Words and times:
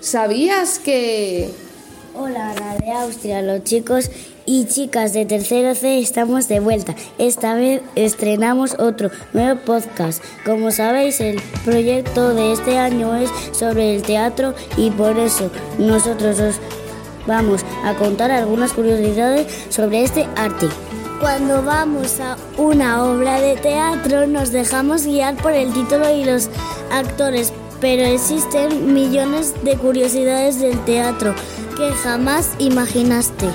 ¿Sabías 0.00 0.78
que... 0.78 1.50
Hola, 2.14 2.54
la 2.58 2.76
de 2.78 2.92
Austria, 2.92 3.42
los 3.42 3.62
chicos 3.64 4.10
y 4.46 4.64
chicas 4.64 5.12
de 5.12 5.26
tercero 5.26 5.74
C 5.74 5.98
estamos 5.98 6.48
de 6.48 6.60
vuelta. 6.60 6.94
Esta 7.18 7.54
vez 7.54 7.82
estrenamos 7.94 8.74
otro 8.78 9.10
nuevo 9.34 9.60
podcast. 9.60 10.22
Como 10.44 10.70
sabéis, 10.70 11.20
el 11.20 11.42
proyecto 11.64 12.34
de 12.34 12.52
este 12.52 12.78
año 12.78 13.14
es 13.16 13.30
sobre 13.52 13.94
el 13.94 14.02
teatro 14.02 14.54
y 14.78 14.90
por 14.90 15.18
eso 15.18 15.50
nosotros 15.78 16.40
os 16.40 16.56
vamos 17.26 17.62
a 17.84 17.94
contar 17.94 18.30
algunas 18.30 18.72
curiosidades 18.72 19.46
sobre 19.68 20.04
este 20.04 20.26
arte. 20.36 20.68
Cuando 21.20 21.62
vamos 21.62 22.18
a 22.20 22.36
una 22.56 23.04
obra 23.04 23.40
de 23.40 23.56
teatro 23.56 24.26
nos 24.26 24.52
dejamos 24.52 25.04
guiar 25.04 25.34
por 25.36 25.52
el 25.52 25.72
título 25.72 26.14
y 26.14 26.24
los 26.24 26.48
actores, 26.90 27.52
pero 27.86 28.02
existen 28.02 28.92
millones 28.92 29.54
de 29.62 29.76
curiosidades 29.76 30.58
del 30.58 30.76
teatro 30.84 31.36
que 31.76 31.92
jamás 31.92 32.50
imaginaste. 32.58 33.46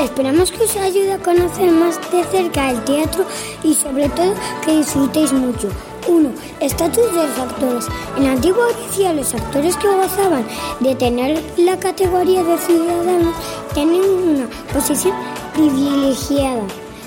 Esperamos 0.00 0.52
que 0.52 0.62
os 0.62 0.76
ayude 0.76 1.14
a 1.14 1.18
conocer 1.18 1.72
más 1.72 1.98
de 2.12 2.22
cerca 2.22 2.70
el 2.70 2.84
teatro 2.84 3.24
y 3.64 3.74
sobre 3.74 4.08
todo 4.10 4.34
que 4.64 4.76
disfrutéis 4.76 5.32
mucho. 5.32 5.68
1. 6.06 6.30
Estatus 6.60 7.12
de 7.12 7.26
los 7.26 7.38
actores. 7.40 7.86
En 8.16 8.22
la 8.22 8.32
antigua 8.34 8.66
Grecia 8.78 9.12
los 9.12 9.34
actores 9.34 9.76
que 9.78 9.88
gozaban 9.88 10.46
de 10.78 10.94
tener 10.94 11.42
la 11.56 11.76
categoría 11.76 12.44
de 12.44 12.56
ciudadanos 12.56 13.34
tenían 13.74 14.08
una 14.10 14.48
posición 14.72 15.16
privilegiada 15.54 16.62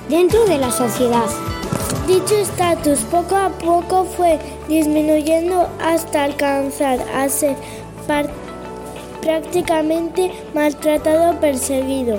dentro 0.10 0.44
de 0.44 0.58
la 0.58 0.72
sociedad. 0.72 1.30
Dicho 2.08 2.36
estatus 2.36 3.00
poco 3.12 3.36
a 3.36 3.50
poco 3.50 4.06
fue 4.06 4.40
disminuyendo 4.68 5.70
hasta 5.82 6.24
alcanzar 6.26 7.00
a 7.16 7.30
ser 7.30 7.56
prácticamente 9.22 10.32
maltratado 10.54 11.32
o 11.32 11.40
perseguido, 11.40 12.18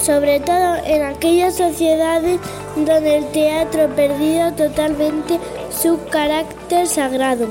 sobre 0.00 0.38
todo 0.40 0.76
en 0.84 1.04
aquellas 1.04 1.56
sociedades 1.56 2.38
donde 2.76 3.16
el 3.16 3.26
teatro 3.32 3.88
perdido 3.96 4.52
totalmente 4.52 5.40
su 5.70 5.98
carácter 6.10 6.86
sagrado. 6.86 7.48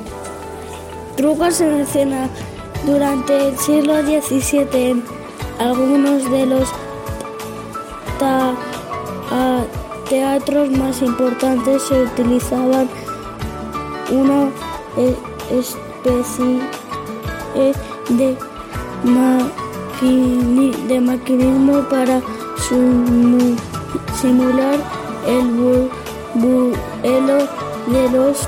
Trucos 1.18 1.60
en 1.62 1.82
escena. 1.82 2.30
Durante 2.86 3.48
el 3.48 3.58
siglo 3.58 4.04
XVII 4.04 5.02
algunos 5.58 6.30
de 6.30 6.46
los 6.46 6.70
teatros 10.10 10.70
más 10.72 11.02
importantes 11.02 11.84
se 11.84 12.04
utilizaban 12.04 12.90
una 14.12 14.50
especie 15.52 16.60
de, 18.10 18.36
de 20.88 21.02
maquinismo 21.02 21.82
para 21.90 22.22
simular 24.22 24.80
el 25.28 25.90
vuelo 26.36 27.48
de 27.88 28.10
los 28.12 28.48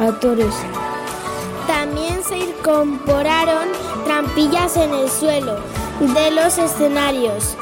actores. 0.00 0.54
También 1.66 2.22
se 2.22 2.38
incorporaron 2.38 3.68
trampillas 4.04 4.76
en 4.76 4.92
el 4.94 5.08
suelo 5.08 5.56
de 6.00 6.30
los 6.30 6.58
escenarios 6.58 7.56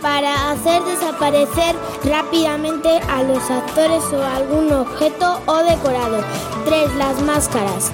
para 0.00 0.50
hacer 0.50 0.82
desaparecer 0.84 1.76
rápidamente 2.04 2.88
a 3.08 3.22
los 3.22 3.50
actores 3.50 4.02
o 4.12 4.22
algún 4.22 4.72
objeto 4.72 5.40
o 5.46 5.56
decorado. 5.58 6.24
3. 6.64 6.94
Las 6.96 7.22
máscaras. 7.22 7.92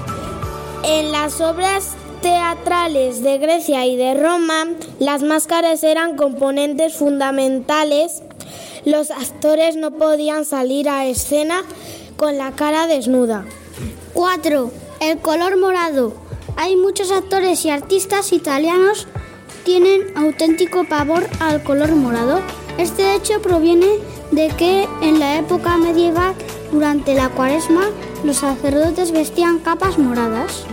En 0.84 1.12
las 1.12 1.40
obras 1.40 1.94
teatrales 2.22 3.22
de 3.22 3.38
Grecia 3.38 3.86
y 3.86 3.96
de 3.96 4.14
Roma, 4.14 4.66
las 4.98 5.22
máscaras 5.22 5.82
eran 5.84 6.16
componentes 6.16 6.94
fundamentales. 6.94 8.22
Los 8.84 9.10
actores 9.10 9.76
no 9.76 9.92
podían 9.92 10.44
salir 10.44 10.88
a 10.88 11.06
escena 11.06 11.62
con 12.16 12.38
la 12.38 12.52
cara 12.52 12.86
desnuda. 12.86 13.44
4. 14.14 14.70
El 15.00 15.18
color 15.18 15.58
morado. 15.58 16.14
Hay 16.56 16.76
muchos 16.76 17.10
actores 17.10 17.64
y 17.64 17.70
artistas 17.70 18.32
italianos 18.32 19.06
tienen 19.66 20.02
auténtico 20.14 20.84
pavor 20.84 21.28
al 21.40 21.60
color 21.64 21.94
morado. 21.96 22.40
Este 22.78 23.16
hecho 23.16 23.42
proviene 23.42 23.98
de 24.30 24.46
que 24.48 24.88
en 25.02 25.18
la 25.18 25.38
época 25.38 25.76
medieval, 25.76 26.34
durante 26.70 27.14
la 27.14 27.30
cuaresma, 27.30 27.82
los 28.22 28.36
sacerdotes 28.36 29.10
vestían 29.10 29.58
capas 29.58 29.98
moradas. 29.98 30.64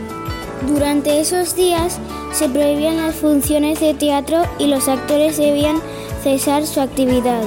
Durante 0.67 1.19
esos 1.19 1.55
días 1.55 1.97
se 2.33 2.47
prohibían 2.47 2.97
las 2.97 3.15
funciones 3.15 3.79
de 3.79 3.95
teatro 3.95 4.43
y 4.59 4.67
los 4.67 4.87
actores 4.87 5.37
debían 5.37 5.81
cesar 6.21 6.67
su 6.67 6.79
actividad. 6.79 7.41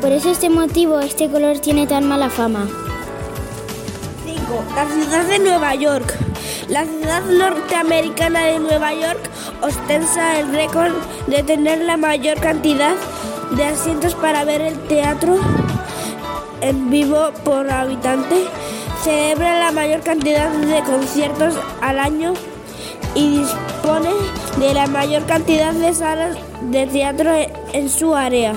Por 0.00 0.12
eso 0.12 0.30
este 0.30 0.48
motivo 0.48 1.00
este 1.00 1.28
color 1.28 1.58
tiene 1.58 1.88
tan 1.88 2.06
mala 2.06 2.30
fama. 2.30 2.68
5. 4.24 4.64
La 4.76 4.86
ciudad 4.88 5.26
de 5.26 5.38
Nueva 5.40 5.74
York. 5.74 6.35
La 6.68 6.84
ciudad 6.84 7.22
norteamericana 7.22 8.46
de 8.46 8.58
Nueva 8.58 8.92
York 8.92 9.30
ostenta 9.62 10.40
el 10.40 10.52
récord 10.52 10.92
de 11.28 11.44
tener 11.44 11.78
la 11.82 11.96
mayor 11.96 12.40
cantidad 12.40 12.94
de 13.52 13.64
asientos 13.64 14.16
para 14.16 14.44
ver 14.44 14.60
el 14.62 14.76
teatro 14.88 15.38
en 16.60 16.90
vivo 16.90 17.30
por 17.44 17.70
habitante. 17.70 18.46
Celebra 19.04 19.60
la 19.60 19.70
mayor 19.70 20.00
cantidad 20.00 20.50
de 20.50 20.82
conciertos 20.82 21.54
al 21.80 22.00
año 22.00 22.34
y 23.14 23.38
dispone 23.38 24.10
de 24.58 24.74
la 24.74 24.88
mayor 24.88 25.24
cantidad 25.24 25.72
de 25.72 25.94
salas 25.94 26.36
de 26.62 26.88
teatro 26.88 27.30
en 27.72 27.88
su 27.88 28.16
área. 28.16 28.54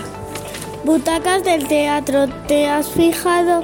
Butacas 0.84 1.44
del 1.44 1.68
teatro. 1.68 2.28
¿Te 2.48 2.68
has 2.68 2.90
fijado 2.90 3.64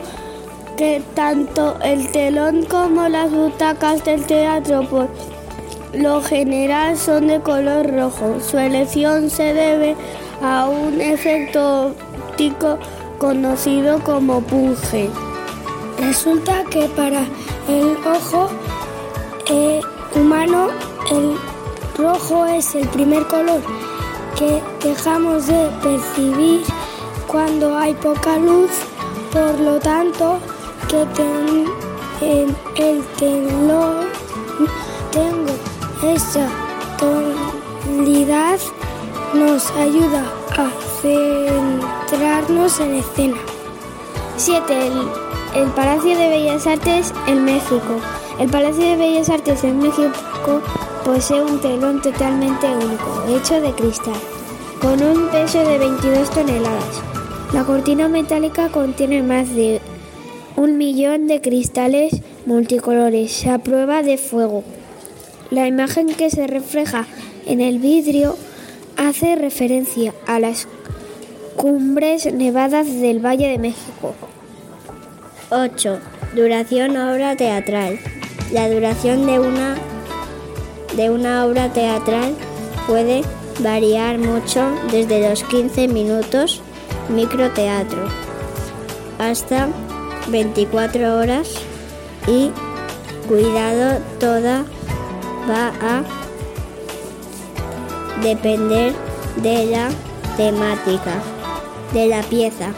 que 0.75 1.01
tanto 1.13 1.77
el 1.83 2.11
telón 2.11 2.65
como 2.65 3.07
las 3.07 3.31
butacas 3.31 4.03
del 4.03 4.25
teatro 4.25 4.83
por 4.89 5.07
lo 5.93 6.21
general 6.21 6.97
son 6.97 7.27
de 7.27 7.39
color 7.39 7.91
rojo? 7.93 8.39
Su 8.41 8.57
elección 8.57 9.29
se 9.29 9.53
debe 9.53 9.95
a 10.41 10.67
un 10.67 10.99
efecto 10.99 11.93
óptico 12.29 12.77
conocido 13.17 13.99
como 13.99 14.41
punge. 14.41 15.09
Resulta 15.99 16.63
que 16.69 16.87
para 16.89 17.21
el 17.69 17.97
ojo 18.05 18.49
eh, 19.49 19.81
humano 20.15 20.67
el 21.11 21.37
rojo 21.97 22.45
es 22.45 22.75
el 22.75 22.87
primer 22.89 23.25
color 23.27 23.61
que 24.37 24.61
dejamos 24.85 25.47
de 25.47 25.69
percibir 25.81 26.63
cuando 27.27 27.77
hay 27.77 27.93
poca 27.93 28.37
luz, 28.37 28.69
por 29.31 29.57
lo 29.59 29.79
tanto 29.79 30.39
que 30.87 31.65
en 32.21 32.55
el 32.75 33.03
telón 33.17 34.05
tengo 35.11 36.13
esa 36.13 36.47
tonalidad 36.99 38.59
nos 39.33 39.71
ayuda 39.71 40.23
a 40.57 40.69
centrarnos 41.01 42.79
en 42.79 42.95
escena. 42.95 43.37
7. 44.37 44.87
El, 44.87 45.61
el, 45.61 45.69
Palacio 45.71 46.17
de 46.17 46.29
Bellas 46.29 46.67
Artes 46.67 47.13
en 47.27 47.45
México. 47.45 47.99
El 48.39 48.49
Palacio 48.49 48.83
de 48.83 48.95
Bellas 48.97 49.29
Artes 49.29 49.63
en 49.63 49.79
México 49.79 50.61
posee 51.03 51.41
un 51.41 51.59
telón 51.59 52.01
totalmente 52.01 52.67
único, 52.67 53.25
hecho 53.29 53.59
de 53.61 53.71
cristal, 53.73 54.19
con 54.81 55.01
un 55.01 55.29
peso 55.29 55.59
de 55.59 55.77
22 55.77 56.29
toneladas. 56.29 57.01
La 57.53 57.63
cortina 57.63 58.07
metálica 58.07 58.69
contiene 58.69 59.23
más 59.23 59.53
de 59.55 59.81
un 60.55 60.77
millón 60.77 61.27
de 61.27 61.41
cristales 61.41 62.21
multicolores 62.45 63.45
a 63.47 63.59
prueba 63.59 64.03
de 64.03 64.17
fuego. 64.17 64.63
La 65.51 65.67
imagen 65.67 66.07
que 66.07 66.29
se 66.29 66.47
refleja 66.47 67.05
en 67.45 67.61
el 67.61 67.79
vidrio 67.79 68.37
hace 68.97 69.35
referencia 69.35 70.13
a 70.27 70.39
las 70.39 70.67
cumbres 71.55 72.31
nevadas 72.33 72.87
del 73.01 73.23
Valle 73.23 73.49
de 73.49 73.59
México. 73.59 74.13
8. 75.49 75.99
Duración 76.35 76.97
obra 76.97 77.35
teatral. 77.35 77.99
La 78.51 78.69
duración 78.69 79.25
de 79.25 79.39
una, 79.39 79.75
de 80.95 81.09
una 81.09 81.45
obra 81.45 81.71
teatral 81.71 82.33
puede 82.87 83.21
variar 83.59 84.17
mucho 84.17 84.67
desde 84.91 85.29
los 85.29 85.43
15 85.43 85.87
minutos 85.87 86.61
microteatro 87.09 88.07
hasta 89.19 89.69
24 90.27 91.17
horas 91.17 91.49
y 92.27 92.51
cuidado 93.27 94.01
toda 94.19 94.63
va 95.49 95.67
a 95.81 96.03
depender 98.21 98.93
de 99.37 99.65
la 99.67 99.89
temática 100.37 101.13
de 101.93 102.07
la 102.07 102.21
pieza. 102.23 102.71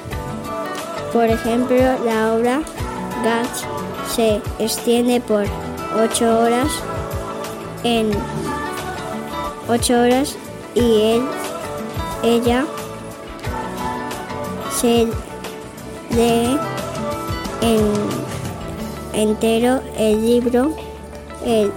Por 1.14 1.26
ejemplo, 1.26 1.78
la 2.06 2.34
obra 2.34 2.62
Gats 3.24 3.66
se 4.16 4.42
extiende 4.60 5.22
por 5.22 5.46
8 5.96 6.40
horas 6.40 6.72
en 7.84 8.12
ocho 9.68 10.00
horas 10.00 10.36
y 10.76 11.02
él, 11.02 11.22
ella 12.24 12.66
se 14.80 15.08
lee 16.12 16.58
en 17.62 17.80
entero 19.14 19.80
el 19.98 20.26
libro, 20.26 20.74
el 21.46 21.72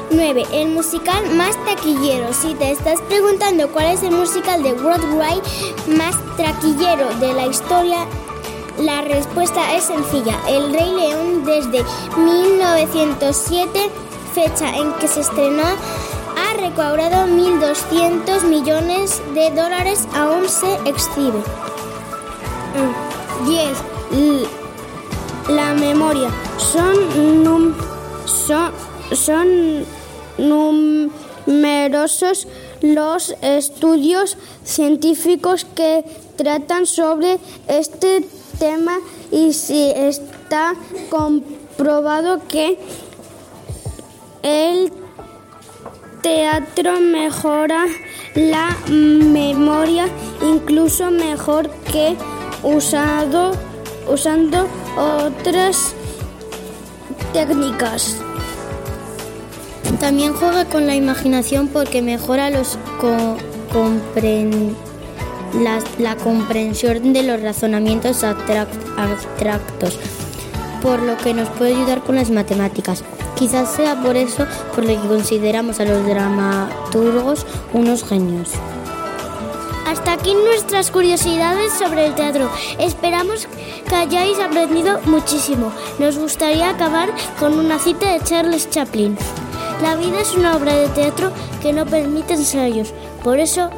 9. 0.10 0.46
El 0.52 0.70
musical 0.70 1.36
más 1.36 1.56
taquillero. 1.66 2.34
Si 2.34 2.54
te 2.56 2.72
estás 2.72 3.02
preguntando 3.02 3.68
cuál 3.70 3.88
es 3.88 4.04
el 4.04 4.12
musical 4.12 4.64
de 4.64 4.74
Broadway 4.74 5.42
más 5.88 6.16
taquillero 6.38 7.14
de 7.20 7.34
la 7.34 7.48
historia, 7.48 8.08
la 8.80 9.02
respuesta 9.02 9.76
es 9.76 9.84
sencilla. 9.84 10.40
El 10.48 10.72
Rey 10.74 10.92
León 10.92 11.44
desde 11.44 11.84
1907, 12.16 13.90
fecha 14.34 14.76
en 14.78 14.94
que 14.94 15.08
se 15.08 15.22
estrenó, 15.22 15.64
recaudado 16.58 17.28
1.200 17.28 18.44
millones 18.44 19.22
de 19.34 19.52
dólares, 19.52 20.08
aún 20.14 20.50
se 20.50 20.74
exhibe. 20.90 21.42
10. 23.46 23.78
La 25.50 25.74
memoria. 25.74 26.30
Son, 26.58 27.44
num, 27.44 27.74
son, 28.26 28.72
son 29.14 29.86
numerosos 30.38 32.48
los 32.82 33.36
estudios 33.42 34.38
científicos 34.64 35.66
que 35.66 36.04
tratan 36.36 36.86
sobre 36.86 37.40
este 37.68 38.28
tema 38.60 38.98
y 39.32 39.54
si 39.54 39.92
está 39.92 40.76
comprobado 41.10 42.42
que 42.48 42.78
el 44.44 44.92
teatro 46.28 47.00
mejora 47.00 47.86
la 48.36 48.76
memoria 48.90 50.10
incluso 50.42 51.10
mejor 51.10 51.70
que 51.90 52.18
usando 52.64 53.54
otras 54.98 55.96
técnicas. 57.32 58.18
También 60.02 60.34
juega 60.34 60.66
con 60.66 60.86
la 60.86 60.96
imaginación 60.96 61.70
porque 61.70 62.02
mejora 62.02 62.50
la, 65.98 66.16
comprensión 66.18 67.14
de 67.14 67.24
los 67.24 67.42
razonamientos 67.42 68.26
abstractos, 68.26 69.98
por 70.82 71.02
lo 71.02 71.16
que 71.16 71.34
nos 71.34 71.48
puede 71.52 71.74
ayudar 71.74 72.04
con 72.04 72.16
las 72.16 72.30
matemáticas. 72.32 73.02
Quizás 73.38 73.72
sea 73.72 74.02
por 74.02 74.16
eso 74.16 74.46
por 74.74 74.84
lo 74.84 75.00
que 75.02 75.08
consideramos 75.08 75.80
a 75.80 75.86
los 75.86 76.06
dramaturgos 76.06 77.46
unos 77.72 78.04
genios. 78.04 78.50
Hasta 79.88 80.14
aquí 80.14 80.34
nuestras 80.34 80.92
curiosidades 80.92 81.72
sobre 81.74 82.08
el 82.08 82.16
teatro. 82.16 82.50
Esperamos 82.80 83.48
que 83.88 83.96
hayáis 83.96 84.40
aprendido 84.40 85.00
muchísimo. 85.06 85.72
Nos 86.00 86.18
gustaría 86.18 86.70
acabar 86.70 87.10
con 87.40 87.58
una 87.58 87.80
cita 87.80 88.12
de 88.12 88.22
Charles 88.22 88.70
Chaplin. 88.70 89.18
La 89.82 89.96
vida 89.96 90.20
es 90.20 90.34
una 90.34 90.58
obra 90.58 90.74
de 90.74 90.90
teatro 90.90 91.32
que 91.62 91.72
no 91.72 91.86
permite 91.86 92.34
ensayos. 92.34 92.94
Por 93.24 93.40
eso, 93.40 93.70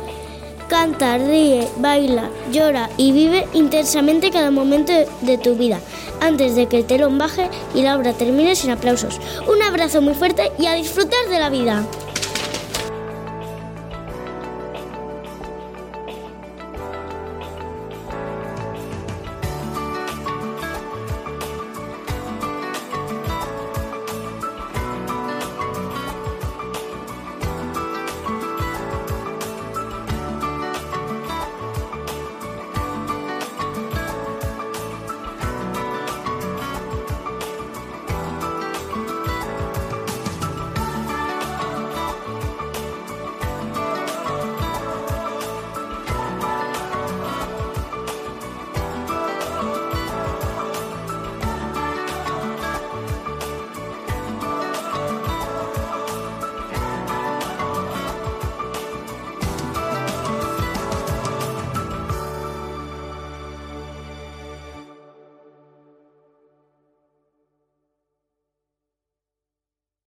canta, 0.69 1.17
ríe, 1.17 1.67
baila, 1.77 2.29
llora 2.51 2.89
y 2.95 3.11
vive 3.11 3.47
intensamente 3.53 4.31
cada 4.31 4.51
momento 4.51 4.93
de 5.21 5.37
tu 5.37 5.55
vida, 5.55 5.79
antes 6.21 6.55
de 6.55 6.67
que 6.67 6.77
el 6.77 6.85
telón 6.85 7.17
baje 7.17 7.49
y 7.75 7.81
la 7.81 7.97
obra 7.97 8.13
termine 8.13 8.55
sin 8.55 8.71
aplausos. 8.71 9.19
Un 9.47 9.61
abrazo 9.61 10.01
muy 10.01 10.13
fuerte 10.13 10.51
y 10.57 10.67
a 10.67 10.75
disfrutar 10.75 11.27
de 11.29 11.39
la 11.39 11.49
vida. 11.49 11.83